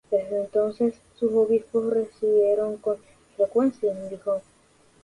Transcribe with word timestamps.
Desde 0.09 0.39
entonces, 0.39 0.95
sus 1.19 1.31
obispos 1.33 1.93
residieron 1.93 2.77
con 2.77 2.97
frecuencia 3.37 3.91
en 3.91 4.09
Dijon. 4.09 4.41